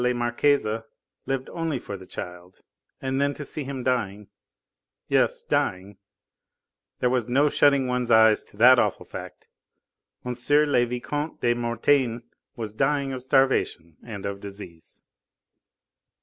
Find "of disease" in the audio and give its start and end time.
14.25-15.03